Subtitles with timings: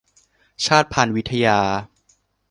[0.65, 1.59] ชาติพันธุ์วิทยา